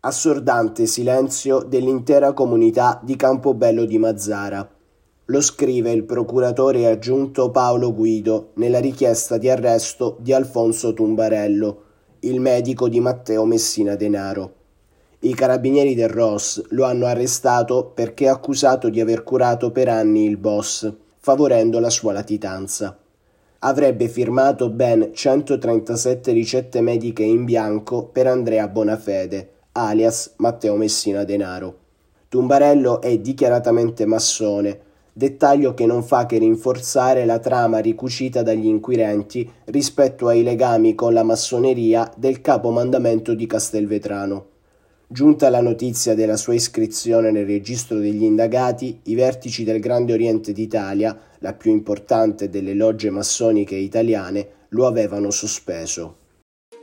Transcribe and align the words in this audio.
Assordante 0.00 0.86
silenzio 0.86 1.58
dell'intera 1.58 2.32
comunità 2.32 3.00
di 3.02 3.16
Campobello 3.16 3.84
di 3.84 3.98
Mazzara. 3.98 4.70
Lo 5.24 5.40
scrive 5.40 5.90
il 5.90 6.04
procuratore 6.04 6.86
aggiunto 6.86 7.50
Paolo 7.50 7.92
Guido 7.92 8.50
nella 8.54 8.78
richiesta 8.78 9.38
di 9.38 9.50
arresto 9.50 10.16
di 10.20 10.32
Alfonso 10.32 10.94
Tumbarello, 10.94 11.82
il 12.20 12.38
medico 12.40 12.88
di 12.88 13.00
Matteo 13.00 13.44
Messina 13.44 13.96
Denaro. 13.96 14.54
I 15.18 15.34
carabinieri 15.34 15.96
del 15.96 16.10
Ross 16.10 16.62
lo 16.68 16.84
hanno 16.84 17.06
arrestato 17.06 17.90
perché 17.92 18.28
accusato 18.28 18.90
di 18.90 19.00
aver 19.00 19.24
curato 19.24 19.72
per 19.72 19.88
anni 19.88 20.26
il 20.26 20.36
boss, 20.36 20.92
favorendo 21.18 21.80
la 21.80 21.90
sua 21.90 22.12
latitanza. 22.12 22.96
Avrebbe 23.58 24.06
firmato 24.06 24.70
ben 24.70 25.10
137 25.12 26.30
ricette 26.30 26.80
mediche 26.82 27.24
in 27.24 27.44
bianco 27.44 28.04
per 28.04 28.28
Andrea 28.28 28.68
Bonafede, 28.68 29.56
alias 29.86 30.34
Matteo 30.36 30.76
Messina 30.76 31.24
Denaro. 31.24 31.78
Tumbarello 32.28 33.00
è 33.00 33.16
dichiaratamente 33.18 34.04
massone, 34.04 34.80
dettaglio 35.12 35.72
che 35.74 35.86
non 35.86 36.02
fa 36.02 36.26
che 36.26 36.38
rinforzare 36.38 37.24
la 37.24 37.38
trama 37.38 37.78
ricucita 37.78 38.42
dagli 38.42 38.66
inquirenti 38.66 39.50
rispetto 39.66 40.28
ai 40.28 40.42
legami 40.42 40.94
con 40.94 41.12
la 41.12 41.22
massoneria 41.22 42.12
del 42.16 42.40
capomandamento 42.40 43.34
di 43.34 43.46
Castelvetrano. 43.46 44.46
Giunta 45.06 45.48
la 45.48 45.62
notizia 45.62 46.14
della 46.14 46.36
sua 46.36 46.52
iscrizione 46.52 47.30
nel 47.30 47.46
registro 47.46 47.98
degli 47.98 48.24
indagati, 48.24 49.00
i 49.04 49.14
vertici 49.14 49.64
del 49.64 49.80
Grande 49.80 50.12
Oriente 50.12 50.52
d'Italia, 50.52 51.18
la 51.38 51.54
più 51.54 51.70
importante 51.72 52.50
delle 52.50 52.74
logge 52.74 53.08
massoniche 53.08 53.74
italiane, 53.74 54.48
lo 54.70 54.86
avevano 54.86 55.30
sospeso. 55.30 56.26